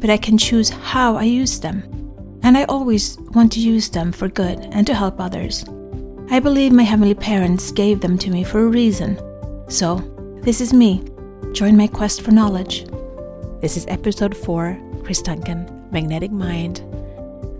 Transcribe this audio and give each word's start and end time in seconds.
but 0.00 0.10
I 0.10 0.16
can 0.16 0.38
choose 0.38 0.68
how 0.70 1.16
I 1.16 1.24
use 1.24 1.60
them. 1.60 1.82
And 2.42 2.56
I 2.56 2.64
always 2.64 3.18
want 3.34 3.52
to 3.52 3.60
use 3.60 3.88
them 3.88 4.12
for 4.12 4.28
good 4.28 4.58
and 4.72 4.86
to 4.86 4.94
help 4.94 5.20
others. 5.20 5.64
I 6.30 6.40
believe 6.40 6.72
my 6.72 6.82
heavenly 6.82 7.14
parents 7.14 7.72
gave 7.72 8.00
them 8.00 8.18
to 8.18 8.30
me 8.30 8.44
for 8.44 8.60
a 8.60 8.68
reason. 8.68 9.18
So, 9.68 9.96
this 10.42 10.60
is 10.60 10.72
me. 10.72 11.02
Join 11.52 11.76
my 11.76 11.86
quest 11.86 12.22
for 12.22 12.30
knowledge. 12.30 12.86
This 13.60 13.76
is 13.76 13.86
episode 13.88 14.36
4 14.36 14.78
Chris 15.02 15.22
Duncan, 15.22 15.88
Magnetic 15.90 16.30
Mind. 16.30 16.82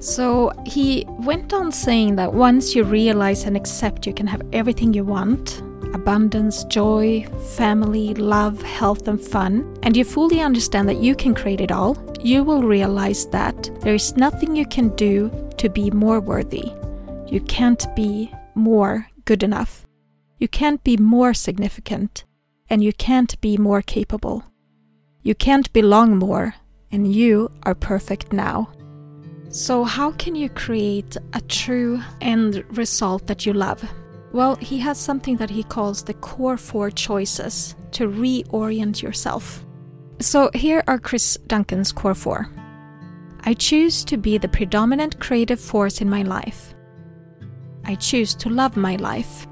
So 0.00 0.52
he 0.64 1.04
went 1.08 1.52
on 1.52 1.72
saying 1.72 2.16
that 2.16 2.32
once 2.32 2.74
you 2.74 2.84
realize 2.84 3.44
and 3.44 3.56
accept 3.56 4.06
you 4.06 4.14
can 4.14 4.26
have 4.26 4.42
everything 4.52 4.94
you 4.94 5.04
want 5.04 5.62
abundance, 5.94 6.64
joy, 6.64 7.26
family, 7.56 8.14
love, 8.14 8.60
health, 8.62 9.08
and 9.08 9.20
fun 9.20 9.76
and 9.82 9.96
you 9.96 10.04
fully 10.04 10.40
understand 10.40 10.88
that 10.88 10.98
you 10.98 11.14
can 11.14 11.34
create 11.34 11.60
it 11.60 11.72
all, 11.72 11.94
you 12.20 12.42
will 12.42 12.62
realize 12.62 13.26
that 13.26 13.70
there 13.80 13.94
is 13.94 14.16
nothing 14.16 14.56
you 14.56 14.66
can 14.66 14.88
do 14.96 15.30
to 15.56 15.68
be 15.68 15.90
more 15.90 16.20
worthy. 16.20 16.72
You 17.26 17.40
can't 17.40 17.84
be 17.94 18.32
more 18.54 19.06
good 19.24 19.42
enough. 19.42 19.86
You 20.38 20.48
can't 20.48 20.82
be 20.82 20.96
more 20.96 21.34
significant. 21.34 22.24
And 22.70 22.82
you 22.82 22.92
can't 22.92 23.40
be 23.40 23.56
more 23.56 23.82
capable. 23.82 24.44
You 25.22 25.34
can't 25.34 25.72
belong 25.72 26.18
more. 26.18 26.54
And 26.90 27.12
you 27.12 27.50
are 27.64 27.74
perfect 27.74 28.32
now. 28.32 28.70
So, 29.50 29.84
how 29.84 30.12
can 30.12 30.34
you 30.34 30.48
create 30.50 31.16
a 31.32 31.40
true 31.40 32.00
end 32.20 32.64
result 32.70 33.26
that 33.26 33.46
you 33.46 33.52
love? 33.52 33.82
Well, 34.32 34.56
he 34.56 34.78
has 34.80 34.98
something 34.98 35.36
that 35.38 35.50
he 35.50 35.62
calls 35.62 36.02
the 36.02 36.14
core 36.14 36.58
four 36.58 36.90
choices 36.90 37.74
to 37.92 38.08
reorient 38.08 39.00
yourself. 39.02 39.64
So, 40.20 40.50
here 40.52 40.82
are 40.88 40.98
Chris 40.98 41.38
Duncan's 41.46 41.92
core 41.92 42.14
four 42.14 42.48
I 43.44 43.54
choose 43.54 44.04
to 44.04 44.16
be 44.16 44.36
the 44.36 44.48
predominant 44.48 45.20
creative 45.20 45.60
force 45.60 46.00
in 46.00 46.10
my 46.10 46.22
life. 46.22 46.74
I 47.84 47.94
choose 47.94 48.34
to 48.34 48.50
love 48.50 48.76
my 48.76 48.96
life. 48.96 49.46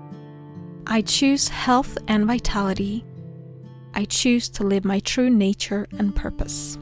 I 0.88 1.02
choose 1.02 1.48
health 1.48 1.96
and 2.08 2.26
vitality. 2.26 3.04
I 3.94 4.06
choose 4.06 4.48
to 4.50 4.64
live 4.64 4.84
my 4.84 4.98
true 5.00 5.30
nature 5.30 5.86
and 5.98 6.14
purpose. 6.14 6.78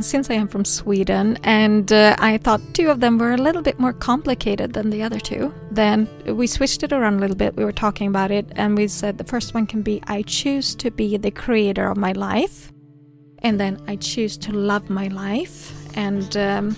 Since 0.00 0.28
I 0.28 0.34
am 0.34 0.48
from 0.48 0.66
Sweden 0.66 1.38
and 1.44 1.90
uh, 1.92 2.16
I 2.18 2.36
thought 2.36 2.60
two 2.74 2.90
of 2.90 3.00
them 3.00 3.16
were 3.16 3.32
a 3.32 3.38
little 3.38 3.62
bit 3.62 3.80
more 3.80 3.94
complicated 3.94 4.74
than 4.74 4.90
the 4.90 5.02
other 5.02 5.18
two, 5.18 5.54
then 5.70 6.08
we 6.26 6.46
switched 6.46 6.82
it 6.82 6.92
around 6.92 7.14
a 7.14 7.20
little 7.20 7.36
bit. 7.36 7.56
We 7.56 7.64
were 7.64 7.72
talking 7.72 8.08
about 8.08 8.30
it 8.30 8.46
and 8.52 8.76
we 8.76 8.86
said 8.86 9.16
the 9.16 9.24
first 9.24 9.54
one 9.54 9.66
can 9.66 9.80
be 9.80 10.02
I 10.06 10.22
choose 10.22 10.74
to 10.76 10.90
be 10.90 11.16
the 11.16 11.30
creator 11.30 11.88
of 11.88 11.96
my 11.96 12.12
life. 12.12 12.73
And 13.44 13.60
then 13.60 13.80
I 13.86 13.96
choose 13.96 14.36
to 14.38 14.52
love 14.52 14.90
my 14.90 15.08
life. 15.08 15.72
And 15.96 16.36
um, 16.36 16.76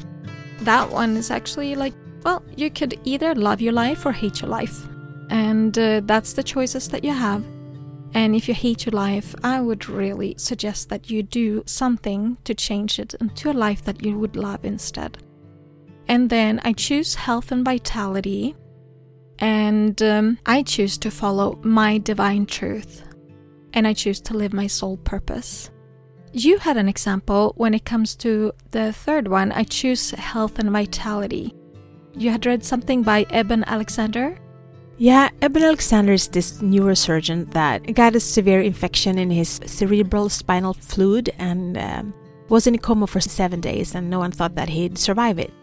that 0.61 0.91
one 0.91 1.17
is 1.17 1.31
actually 1.31 1.77
like, 1.77 1.95
well, 2.25 2.43
you 2.57 2.71
could 2.71 3.01
either 3.05 3.35
love 3.37 3.61
your 3.61 3.73
life 3.73 4.05
or 4.05 4.13
hate 4.13 4.41
your 4.41 4.51
life. 4.51 4.87
And 5.31 5.79
uh, 5.79 6.01
that's 6.05 6.33
the 6.33 6.43
choices 6.43 6.89
that 6.89 7.05
you 7.05 7.13
have. 7.13 7.45
And 8.15 8.35
if 8.35 8.49
you 8.49 8.55
hate 8.55 8.85
your 8.85 8.95
life, 8.95 9.35
I 9.45 9.61
would 9.61 9.89
really 9.89 10.35
suggest 10.39 10.89
that 10.89 11.09
you 11.09 11.23
do 11.23 11.63
something 11.67 12.37
to 12.45 12.55
change 12.55 12.99
it 12.99 13.15
into 13.15 13.51
a 13.51 13.53
life 13.53 13.85
that 13.85 14.03
you 14.03 14.19
would 14.19 14.37
love 14.37 14.65
instead. 14.65 15.19
And 16.09 16.31
then 16.31 16.61
I 16.65 16.73
choose 16.73 17.15
health 17.15 17.53
and 17.53 17.65
vitality. 17.65 18.57
And 19.39 20.01
um, 20.03 20.39
I 20.47 20.63
choose 20.63 20.99
to 20.99 21.11
follow 21.11 21.61
my 21.63 21.99
divine 21.99 22.47
truth. 22.47 23.05
And 23.73 23.87
I 23.87 23.93
choose 23.93 24.21
to 24.23 24.35
live 24.35 24.53
my 24.53 24.67
soul 24.67 24.97
purpose. 24.97 25.71
You 26.39 26.59
had 26.59 26.77
an 26.77 26.87
example 26.87 27.55
when 27.57 27.73
it 27.73 27.87
comes 27.87 28.15
to 28.17 28.53
the 28.71 28.93
third 28.93 29.27
one. 29.27 29.53
I 29.53 29.65
choose 29.65 30.11
health 30.11 30.59
and 30.59 30.71
vitality. 30.71 31.55
You 32.15 32.29
had 32.29 32.45
read 32.45 32.63
something 32.63 33.03
by 33.03 33.25
Eben 33.31 33.65
Alexander? 33.65 34.37
Yeah, 34.99 35.31
Eben 35.41 35.63
Alexander 35.63 36.13
is 36.13 36.29
this 36.29 36.61
neurosurgeon 36.61 37.53
that 37.53 37.95
got 37.95 38.17
a 38.17 38.21
severe 38.21 38.61
infection 38.61 39.17
in 39.17 39.31
his 39.31 39.61
cerebral 39.65 40.29
spinal 40.29 40.75
fluid 40.75 41.31
and 41.39 41.79
um, 41.79 42.15
was 42.51 42.67
in 42.67 42.75
a 42.75 42.79
coma 42.79 43.07
for 43.07 43.21
seven 43.21 43.63
days, 43.63 43.95
and 43.95 44.11
no 44.11 44.19
one 44.19 44.31
thought 44.31 44.57
that 44.57 44.69
he'd 44.69 44.99
survive 44.99 45.39
it. 45.39 45.55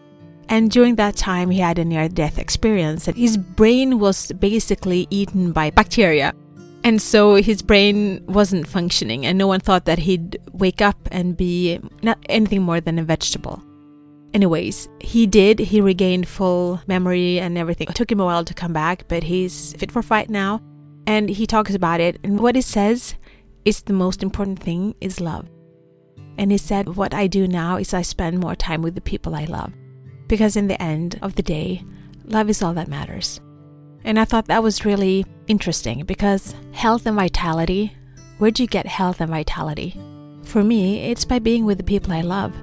And 0.48 0.72
during 0.72 0.96
that 0.96 1.14
time, 1.14 1.50
he 1.50 1.60
had 1.60 1.78
a 1.78 1.84
near 1.84 2.08
death 2.08 2.36
experience, 2.36 3.06
and 3.06 3.16
his 3.16 3.36
brain 3.36 4.00
was 4.00 4.32
basically 4.32 5.06
eaten 5.08 5.52
by 5.52 5.70
bacteria. 5.70 6.34
And 6.84 7.00
so 7.00 7.36
his 7.36 7.62
brain 7.62 8.22
wasn't 8.26 8.68
functioning, 8.68 9.24
and 9.24 9.38
no 9.38 9.46
one 9.46 9.60
thought 9.60 9.86
that 9.86 10.00
he'd 10.00 10.38
wake 10.52 10.82
up 10.82 10.98
and 11.10 11.34
be 11.34 11.80
not 12.02 12.18
anything 12.28 12.62
more 12.62 12.80
than 12.80 12.98
a 12.98 13.02
vegetable. 13.02 13.62
Anyways, 14.34 14.88
he 15.00 15.26
did. 15.26 15.58
He 15.58 15.80
regained 15.80 16.28
full 16.28 16.80
memory 16.86 17.40
and 17.40 17.56
everything. 17.56 17.86
It 17.88 17.94
took 17.94 18.12
him 18.12 18.20
a 18.20 18.24
while 18.24 18.44
to 18.44 18.52
come 18.52 18.74
back, 18.74 19.08
but 19.08 19.22
he's 19.22 19.72
fit 19.74 19.90
for 19.90 20.02
fight 20.02 20.28
now. 20.28 20.60
And 21.06 21.30
he 21.30 21.46
talks 21.46 21.74
about 21.74 22.00
it. 22.00 22.18
And 22.22 22.40
what 22.40 22.54
he 22.54 22.60
says 22.60 23.14
is 23.64 23.82
the 23.82 23.92
most 23.92 24.22
important 24.22 24.58
thing 24.58 24.94
is 25.00 25.20
love. 25.20 25.48
And 26.36 26.50
he 26.50 26.58
said, 26.58 26.96
What 26.96 27.14
I 27.14 27.28
do 27.28 27.46
now 27.46 27.76
is 27.76 27.94
I 27.94 28.02
spend 28.02 28.40
more 28.40 28.56
time 28.56 28.82
with 28.82 28.94
the 28.94 29.00
people 29.00 29.34
I 29.34 29.44
love. 29.44 29.72
Because 30.26 30.56
in 30.56 30.66
the 30.66 30.82
end 30.82 31.18
of 31.22 31.36
the 31.36 31.42
day, 31.42 31.82
love 32.24 32.50
is 32.50 32.60
all 32.60 32.74
that 32.74 32.88
matters. 32.88 33.40
And 34.04 34.20
I 34.20 34.24
thought 34.24 34.46
that 34.46 34.62
was 34.62 34.84
really 34.84 35.24
interesting 35.46 36.04
because 36.04 36.54
health 36.72 37.06
and 37.06 37.16
vitality, 37.16 37.96
where 38.38 38.50
do 38.50 38.62
you 38.62 38.68
get 38.68 38.86
health 38.86 39.20
and 39.20 39.30
vitality? 39.30 39.98
For 40.44 40.62
me, 40.62 41.10
it's 41.10 41.24
by 41.24 41.38
being 41.38 41.64
with 41.64 41.78
the 41.78 41.84
people 41.84 42.12
I 42.12 42.20
love. 42.20 42.54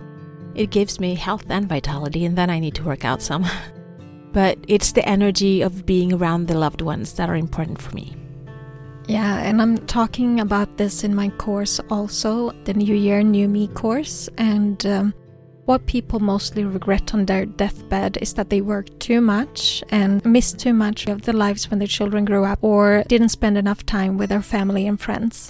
It 0.53 0.69
gives 0.69 0.99
me 0.99 1.15
health 1.15 1.45
and 1.49 1.67
vitality, 1.67 2.25
and 2.25 2.37
then 2.37 2.49
I 2.49 2.59
need 2.59 2.75
to 2.75 2.83
work 2.83 3.05
out 3.05 3.21
some. 3.21 3.45
but 4.33 4.57
it's 4.67 4.91
the 4.91 5.07
energy 5.07 5.61
of 5.61 5.85
being 5.85 6.13
around 6.13 6.47
the 6.47 6.57
loved 6.57 6.81
ones 6.81 7.13
that 7.13 7.29
are 7.29 7.35
important 7.35 7.81
for 7.81 7.93
me. 7.95 8.15
Yeah, 9.07 9.39
and 9.39 9.61
I'm 9.61 9.77
talking 9.87 10.39
about 10.39 10.77
this 10.77 11.03
in 11.03 11.15
my 11.15 11.29
course 11.29 11.79
also, 11.89 12.51
the 12.65 12.73
New 12.73 12.95
Year, 12.95 13.23
New 13.23 13.47
Me 13.47 13.67
course. 13.67 14.29
And 14.37 14.85
um, 14.85 15.13
what 15.71 15.85
people 15.85 16.19
mostly 16.19 16.65
regret 16.65 17.13
on 17.13 17.25
their 17.25 17.45
deathbed 17.45 18.17
is 18.19 18.33
that 18.33 18.49
they 18.49 18.59
worked 18.59 18.99
too 18.99 19.21
much 19.21 19.81
and 19.89 20.23
missed 20.25 20.59
too 20.59 20.73
much 20.73 21.07
of 21.07 21.21
the 21.21 21.31
lives 21.31 21.69
when 21.69 21.79
their 21.79 21.87
children 21.87 22.25
grew 22.25 22.43
up 22.43 22.59
or 22.61 23.05
didn't 23.07 23.29
spend 23.29 23.57
enough 23.57 23.85
time 23.85 24.17
with 24.17 24.29
their 24.31 24.41
family 24.41 24.85
and 24.85 24.99
friends. 24.99 25.49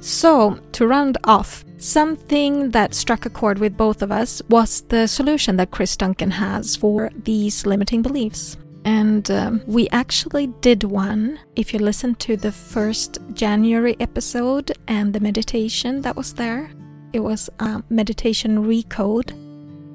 So, 0.00 0.58
to 0.72 0.86
round 0.86 1.18
off, 1.24 1.66
something 1.76 2.70
that 2.70 2.94
struck 2.94 3.26
a 3.26 3.30
chord 3.30 3.58
with 3.58 3.76
both 3.76 4.00
of 4.00 4.10
us 4.10 4.40
was 4.48 4.80
the 4.88 5.06
solution 5.06 5.58
that 5.58 5.70
Chris 5.70 5.98
Duncan 5.98 6.30
has 6.30 6.74
for 6.74 7.10
these 7.14 7.66
limiting 7.66 8.00
beliefs. 8.00 8.56
And 8.86 9.30
um, 9.30 9.60
we 9.66 9.86
actually 9.90 10.46
did 10.62 10.82
one. 10.82 11.40
If 11.56 11.74
you 11.74 11.78
listen 11.78 12.14
to 12.26 12.38
the 12.38 12.52
first 12.52 13.18
January 13.34 13.96
episode 14.00 14.72
and 14.86 15.12
the 15.12 15.20
meditation 15.20 16.00
that 16.00 16.16
was 16.16 16.32
there, 16.32 16.70
it 17.12 17.20
was 17.20 17.50
a 17.60 17.82
meditation 17.90 18.64
recode. 18.64 19.47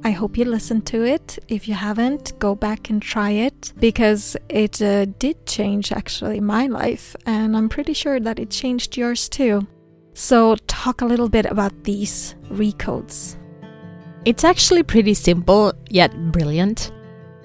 I 0.06 0.12
hope 0.12 0.38
you 0.38 0.44
listened 0.44 0.86
to 0.88 1.04
it. 1.04 1.40
If 1.48 1.68
you 1.68 1.76
haven't, 1.76 2.38
go 2.38 2.56
back 2.56 2.90
and 2.90 3.02
try 3.02 3.32
it 3.32 3.72
because 3.80 4.36
it 4.50 4.82
uh, 4.82 5.06
did 5.06 5.46
change 5.46 5.94
actually 5.94 6.42
my 6.42 6.68
life, 6.68 7.16
and 7.26 7.56
I'm 7.56 7.70
pretty 7.70 7.94
sure 7.94 8.20
that 8.20 8.38
it 8.38 8.50
changed 8.50 8.98
yours 8.98 9.30
too. 9.30 9.66
So, 10.14 10.58
talk 10.68 11.02
a 11.02 11.06
little 11.06 11.30
bit 11.30 11.46
about 11.46 11.86
these 11.86 12.36
recodes. 12.50 13.38
It's 14.26 14.44
actually 14.44 14.84
pretty 14.84 15.14
simple, 15.14 15.74
yet 15.90 16.12
brilliant. 16.32 16.92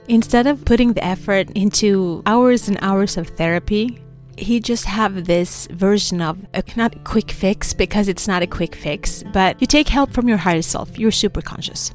Instead 0.09 0.47
of 0.49 0.65
putting 0.65 0.95
the 0.95 1.05
effort 1.05 1.51
into 1.51 2.23
hours 2.27 2.69
and 2.69 2.77
hours 2.83 3.17
of 3.17 3.29
therapy, 3.29 4.03
he 4.37 4.59
just 4.59 4.85
have 4.85 5.27
this 5.27 5.69
version 5.71 6.21
of 6.21 6.45
a 6.55 6.63
not 6.77 7.05
quick 7.05 7.31
fix 7.31 7.73
because 7.73 8.09
it's 8.09 8.27
not 8.27 8.43
a 8.43 8.47
quick 8.47 8.75
fix, 8.75 9.23
but 9.33 9.61
you 9.61 9.67
take 9.67 9.89
help 9.89 10.13
from 10.13 10.29
your 10.29 10.39
higher 10.39 10.63
self, 10.63 10.99
your 10.99 11.11
superconscious. 11.11 11.93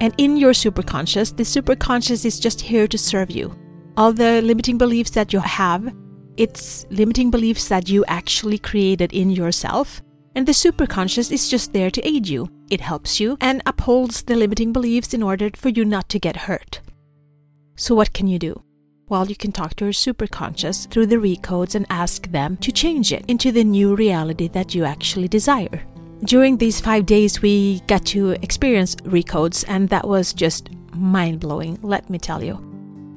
And 0.00 0.14
in 0.18 0.36
your 0.36 0.52
superconscious, 0.52 1.36
the 1.36 1.42
superconscious 1.42 2.24
is 2.24 2.38
just 2.38 2.60
here 2.60 2.86
to 2.86 2.98
serve 2.98 3.30
you. 3.30 3.56
All 3.96 4.12
the 4.12 4.40
limiting 4.42 4.78
beliefs 4.78 5.10
that 5.10 5.32
you 5.32 5.40
have, 5.40 5.92
it's 6.36 6.86
limiting 6.90 7.30
beliefs 7.30 7.68
that 7.68 7.88
you 7.88 8.04
actually 8.06 8.58
created 8.58 9.12
in 9.12 9.30
yourself 9.30 10.00
and 10.38 10.46
the 10.46 10.52
superconscious 10.52 11.32
is 11.32 11.50
just 11.50 11.72
there 11.72 11.90
to 11.90 12.06
aid 12.06 12.28
you. 12.28 12.48
it 12.70 12.80
helps 12.80 13.18
you 13.18 13.36
and 13.40 13.60
upholds 13.66 14.22
the 14.22 14.36
limiting 14.36 14.72
beliefs 14.72 15.12
in 15.14 15.22
order 15.22 15.50
for 15.56 15.70
you 15.70 15.84
not 15.84 16.08
to 16.10 16.20
get 16.20 16.44
hurt. 16.46 16.80
So, 17.76 17.94
what 17.96 18.12
can 18.12 18.28
you 18.28 18.38
do? 18.38 18.62
Well, 19.08 19.26
you 19.26 19.34
can 19.34 19.50
talk 19.50 19.74
to 19.76 19.86
your 19.86 19.92
superconscious 19.92 20.88
through 20.90 21.06
the 21.06 21.16
recodes 21.16 21.74
and 21.74 21.86
ask 21.90 22.30
them 22.30 22.56
to 22.58 22.70
change 22.70 23.10
it 23.12 23.24
into 23.26 23.50
the 23.50 23.64
new 23.64 23.96
reality 23.96 24.46
that 24.48 24.76
you 24.76 24.84
actually 24.84 25.26
desire. 25.26 25.82
During 26.24 26.56
these 26.56 26.80
five 26.80 27.06
days, 27.06 27.40
we 27.42 27.80
got 27.86 28.04
to 28.06 28.30
experience 28.42 28.96
recodes, 28.96 29.64
and 29.68 29.88
that 29.90 30.06
was 30.06 30.32
just 30.32 30.68
mind 30.92 31.40
blowing, 31.40 31.78
let 31.82 32.10
me 32.10 32.18
tell 32.18 32.42
you. 32.42 32.58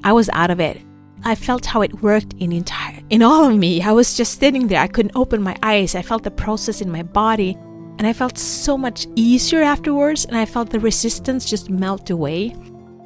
I 0.03 0.13
was 0.13 0.29
out 0.33 0.51
of 0.51 0.59
it. 0.59 0.81
I 1.23 1.35
felt 1.35 1.65
how 1.65 1.81
it 1.81 2.01
worked 2.01 2.33
in 2.39 2.51
entire 2.51 3.01
in 3.09 3.21
all 3.21 3.49
of 3.49 3.57
me. 3.57 3.81
I 3.81 3.91
was 3.91 4.15
just 4.15 4.39
sitting 4.39 4.67
there. 4.67 4.79
I 4.79 4.87
couldn't 4.87 5.15
open 5.15 5.41
my 5.41 5.55
eyes. 5.61 5.95
I 5.95 6.01
felt 6.01 6.23
the 6.23 6.31
process 6.31 6.81
in 6.81 6.91
my 6.91 7.03
body, 7.03 7.57
and 7.97 8.07
I 8.07 8.13
felt 8.13 8.37
so 8.37 8.77
much 8.77 9.05
easier 9.15 9.61
afterwards, 9.61 10.25
and 10.25 10.37
I 10.37 10.45
felt 10.45 10.69
the 10.69 10.79
resistance 10.79 11.45
just 11.49 11.69
melt 11.69 12.09
away. 12.09 12.55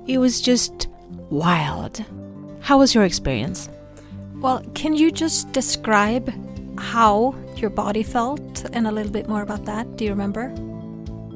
It 0.08 0.20
was 0.20 0.42
just 0.42 0.88
wild. 1.30 2.04
How 2.60 2.80
was 2.80 2.94
your 2.94 3.04
experience? 3.04 3.70
Well, 4.36 4.62
can 4.76 4.94
you 4.94 5.12
just 5.12 5.52
describe 5.54 6.34
how 6.78 7.36
your 7.56 7.70
body 7.70 8.04
felt 8.04 8.66
and 8.74 8.88
a 8.88 8.92
little 8.92 9.12
bit 9.12 9.28
more 9.28 9.42
about 9.42 9.66
that? 9.66 9.98
Do 9.98 10.06
you 10.06 10.12
remember? 10.12 10.54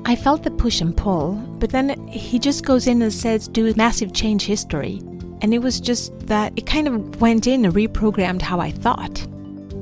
I 0.06 0.16
felt 0.16 0.44
the 0.44 0.52
push 0.52 0.82
and 0.82 0.96
pull, 0.96 1.34
but 1.60 1.70
then 1.70 2.08
he 2.08 2.40
just 2.40 2.66
goes 2.66 2.88
in 2.88 3.02
and 3.02 3.14
says, 3.14 3.48
do 3.48 3.74
massive 3.76 4.14
change 4.14 4.46
history. 4.46 5.02
And 5.42 5.54
it 5.54 5.60
was 5.60 5.80
just 5.80 6.18
that 6.28 6.54
it 6.56 6.66
kind 6.66 6.88
of 6.88 7.22
went 7.22 7.48
in 7.48 7.66
and 7.66 7.74
reprogrammed 7.74 8.42
how 8.42 8.60
I 8.60 8.72
thought. 8.72 9.22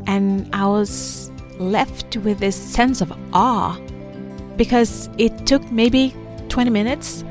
And 0.05 0.49
I 0.53 0.65
was 0.65 1.31
left 1.59 2.17
with 2.17 2.39
this 2.39 2.55
sense 2.55 3.01
of 3.01 3.11
awe 3.33 3.79
because 4.55 5.09
it 5.17 5.45
took 5.45 5.63
maybe 5.71 6.15
20 6.49 6.69
minutes 6.69 7.23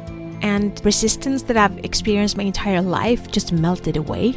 and 0.43 0.81
resistance 0.85 1.43
that 1.45 1.57
I've 1.57 1.79
experienced 1.79 2.37
my 2.37 2.45
entire 2.45 2.83
life 2.83 3.31
just 3.31 3.53
melted 3.53 3.97
away. 3.97 4.35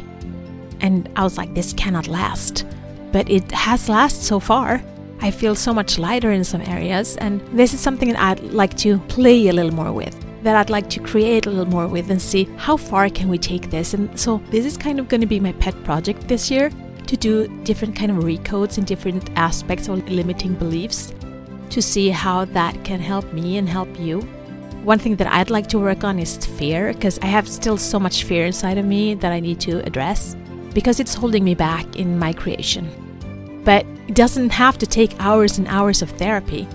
And 0.80 1.08
I 1.16 1.24
was 1.24 1.36
like, 1.36 1.54
this 1.54 1.72
cannot 1.74 2.08
last. 2.08 2.66
But 3.12 3.28
it 3.28 3.50
has 3.52 3.88
lasted 3.88 4.22
so 4.22 4.40
far. 4.40 4.82
I 5.20 5.30
feel 5.30 5.54
so 5.54 5.74
much 5.74 5.98
lighter 5.98 6.32
in 6.32 6.44
some 6.44 6.62
areas, 6.62 7.16
and 7.18 7.40
this 7.52 7.74
is 7.74 7.80
something 7.80 8.08
that 8.08 8.20
I'd 8.20 8.40
like 8.52 8.76
to 8.78 8.98
play 9.00 9.48
a 9.48 9.52
little 9.52 9.74
more 9.74 9.92
with. 9.92 10.16
That 10.42 10.56
I'd 10.56 10.70
like 10.70 10.88
to 10.90 11.00
create 11.00 11.46
a 11.46 11.50
little 11.50 11.70
more 11.70 11.86
with 11.86 12.10
and 12.10 12.20
see 12.20 12.48
how 12.56 12.76
far 12.76 13.10
can 13.10 13.28
we 13.28 13.36
take 13.36 13.70
this. 13.70 13.92
And 13.92 14.18
so 14.18 14.40
this 14.50 14.64
is 14.64 14.78
kind 14.78 14.98
of 14.98 15.08
going 15.08 15.20
to 15.20 15.26
be 15.26 15.40
my 15.40 15.52
pet 15.52 15.74
project 15.84 16.26
this 16.26 16.50
year 16.50 16.70
to 17.06 17.16
do 17.16 17.48
different 17.64 17.96
kind 17.96 18.10
of 18.10 18.24
recodes 18.24 18.78
in 18.78 18.84
different 18.84 19.28
aspects 19.36 19.88
of 19.88 20.08
limiting 20.08 20.54
beliefs 20.54 21.12
to 21.68 21.82
see 21.82 22.08
how 22.08 22.44
that 22.46 22.82
can 22.84 23.00
help 23.00 23.30
me 23.32 23.58
and 23.58 23.68
help 23.68 23.88
you 24.00 24.26
one 24.84 24.98
thing 24.98 25.16
that 25.16 25.30
I'd 25.30 25.50
like 25.50 25.66
to 25.68 25.78
work 25.78 26.04
on 26.04 26.18
is 26.18 26.38
fear, 26.38 26.94
because 26.94 27.18
I 27.18 27.26
have 27.26 27.46
still 27.46 27.76
so 27.76 28.00
much 28.00 28.24
fear 28.24 28.46
inside 28.46 28.78
of 28.78 28.86
me 28.86 29.12
that 29.14 29.30
I 29.30 29.38
need 29.38 29.60
to 29.60 29.84
address, 29.84 30.36
because 30.74 31.00
it's 31.00 31.14
holding 31.14 31.44
me 31.44 31.54
back 31.54 31.96
in 31.96 32.18
my 32.18 32.32
creation. 32.32 32.88
But 33.64 33.86
it 34.08 34.14
doesn't 34.14 34.50
have 34.50 34.78
to 34.78 34.86
take 34.86 35.18
hours 35.20 35.58
and 35.58 35.66
hours 35.68 36.02
of 36.02 36.10
therapy, 36.10 36.66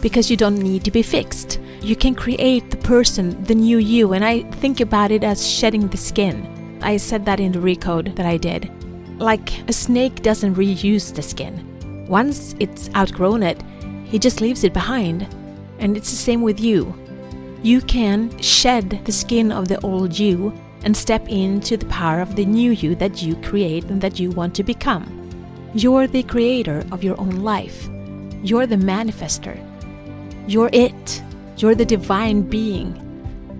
because 0.00 0.30
you 0.30 0.36
don't 0.36 0.58
need 0.58 0.84
to 0.84 0.90
be 0.90 1.02
fixed. 1.02 1.60
You 1.82 1.96
can 1.96 2.14
create 2.14 2.70
the 2.70 2.76
person, 2.76 3.42
the 3.44 3.54
new 3.54 3.78
you, 3.78 4.12
and 4.12 4.24
I 4.24 4.42
think 4.60 4.80
about 4.80 5.10
it 5.10 5.24
as 5.24 5.48
shedding 5.48 5.88
the 5.88 5.96
skin. 5.96 6.78
I 6.82 6.96
said 6.96 7.24
that 7.26 7.40
in 7.40 7.52
the 7.52 7.58
recode 7.58 8.14
that 8.16 8.26
I 8.26 8.36
did. 8.36 8.70
Like 9.18 9.68
a 9.68 9.72
snake 9.72 10.22
doesn't 10.22 10.54
reuse 10.54 11.14
the 11.14 11.22
skin. 11.22 12.06
Once 12.08 12.54
it's 12.58 12.88
outgrown 12.94 13.42
it, 13.42 13.62
he 14.04 14.18
just 14.18 14.40
leaves 14.40 14.64
it 14.64 14.72
behind. 14.72 15.26
And 15.78 15.96
it's 15.96 16.10
the 16.10 16.16
same 16.16 16.42
with 16.42 16.60
you 16.60 16.94
you 17.62 17.80
can 17.82 18.36
shed 18.40 19.00
the 19.04 19.12
skin 19.12 19.52
of 19.52 19.68
the 19.68 19.78
old 19.82 20.18
you 20.18 20.52
and 20.84 20.96
step 20.96 21.28
into 21.28 21.76
the 21.76 21.86
power 21.86 22.20
of 22.20 22.36
the 22.36 22.44
new 22.44 22.72
you 22.72 22.94
that 22.96 23.22
you 23.22 23.36
create 23.36 23.84
and 23.84 24.00
that 24.00 24.18
you 24.18 24.30
want 24.30 24.54
to 24.54 24.62
become. 24.62 25.04
You're 25.74 26.06
the 26.06 26.22
creator 26.22 26.84
of 26.90 27.04
your 27.04 27.20
own 27.20 27.42
life. 27.42 27.88
You're 28.42 28.66
the 28.66 28.76
manifester. 28.76 29.58
You're 30.46 30.70
it. 30.72 31.22
You're 31.56 31.74
the 31.74 31.84
divine 31.84 32.42
being. 32.42 32.96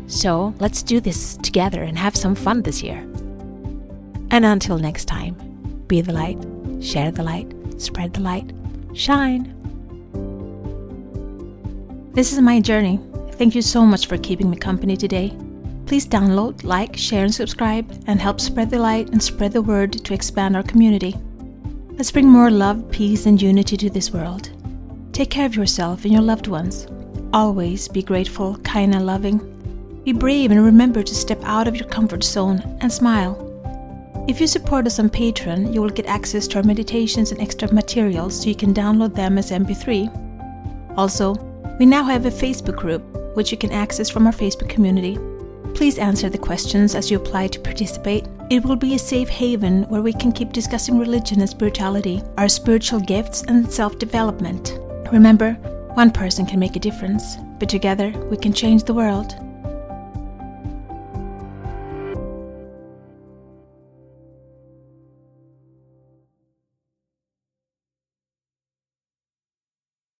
So 0.06 0.54
let's 0.58 0.82
do 0.82 1.00
this 1.00 1.36
together 1.36 1.82
and 1.82 1.98
have 1.98 2.16
some 2.16 2.34
fun 2.34 2.62
this 2.62 2.82
year. 2.82 2.98
And 4.30 4.44
until 4.44 4.78
next 4.78 5.04
time, 5.06 5.34
be 5.86 6.00
the 6.00 6.12
light, 6.12 6.38
share 6.80 7.10
the 7.10 7.22
light, 7.22 7.52
spread 7.78 8.14
the 8.14 8.20
light, 8.20 8.52
shine. 8.94 9.56
This 12.12 12.32
is 12.32 12.40
my 12.40 12.60
journey 12.60 12.98
Thank 13.40 13.54
you 13.54 13.62
so 13.62 13.86
much 13.86 14.06
for 14.06 14.18
keeping 14.18 14.50
me 14.50 14.58
company 14.58 14.98
today. 14.98 15.34
Please 15.90 16.06
download, 16.06 16.62
like, 16.62 16.96
share, 16.96 17.24
and 17.24 17.34
subscribe, 17.34 17.90
and 18.06 18.20
help 18.20 18.40
spread 18.40 18.70
the 18.70 18.78
light 18.78 19.08
and 19.10 19.20
spread 19.20 19.50
the 19.50 19.60
word 19.60 19.92
to 19.92 20.14
expand 20.14 20.54
our 20.54 20.62
community. 20.62 21.16
Let's 21.98 22.12
bring 22.12 22.28
more 22.28 22.48
love, 22.48 22.88
peace, 22.92 23.26
and 23.26 23.42
unity 23.42 23.76
to 23.76 23.90
this 23.90 24.12
world. 24.12 24.50
Take 25.12 25.30
care 25.30 25.46
of 25.46 25.56
yourself 25.56 26.04
and 26.04 26.12
your 26.12 26.22
loved 26.22 26.46
ones. 26.46 26.86
Always 27.32 27.88
be 27.88 28.04
grateful, 28.04 28.56
kind, 28.58 28.94
and 28.94 29.04
loving. 29.04 29.38
Be 30.04 30.12
brave 30.12 30.52
and 30.52 30.64
remember 30.64 31.02
to 31.02 31.12
step 31.12 31.42
out 31.42 31.66
of 31.66 31.74
your 31.74 31.88
comfort 31.88 32.22
zone 32.22 32.62
and 32.80 32.92
smile. 32.92 33.34
If 34.28 34.40
you 34.40 34.46
support 34.46 34.86
us 34.86 35.00
on 35.00 35.10
Patreon, 35.10 35.74
you 35.74 35.82
will 35.82 35.90
get 35.90 36.06
access 36.06 36.46
to 36.46 36.58
our 36.58 36.62
meditations 36.62 37.32
and 37.32 37.40
extra 37.40 37.74
materials 37.74 38.40
so 38.40 38.48
you 38.48 38.54
can 38.54 38.72
download 38.72 39.16
them 39.16 39.38
as 39.38 39.50
MP3. 39.50 40.96
Also, 40.96 41.34
we 41.80 41.84
now 41.84 42.04
have 42.04 42.26
a 42.26 42.30
Facebook 42.30 42.76
group 42.76 43.02
which 43.34 43.50
you 43.50 43.58
can 43.58 43.72
access 43.72 44.08
from 44.08 44.28
our 44.28 44.32
Facebook 44.32 44.68
community. 44.68 45.18
Please 45.74 45.98
answer 45.98 46.28
the 46.28 46.38
questions 46.38 46.94
as 46.94 47.10
you 47.10 47.16
apply 47.16 47.48
to 47.48 47.60
participate. 47.60 48.26
It 48.50 48.64
will 48.64 48.76
be 48.76 48.94
a 48.94 48.98
safe 48.98 49.28
haven 49.28 49.84
where 49.84 50.02
we 50.02 50.12
can 50.12 50.32
keep 50.32 50.52
discussing 50.52 50.98
religion 50.98 51.40
and 51.40 51.48
spirituality, 51.48 52.22
our 52.36 52.48
spiritual 52.48 53.00
gifts, 53.00 53.42
and 53.42 53.70
self 53.70 53.98
development. 53.98 54.78
Remember, 55.12 55.52
one 55.94 56.10
person 56.10 56.46
can 56.46 56.60
make 56.60 56.76
a 56.76 56.80
difference, 56.80 57.36
but 57.58 57.68
together 57.68 58.10
we 58.30 58.36
can 58.36 58.52
change 58.52 58.84
the 58.84 58.94
world. 58.94 59.34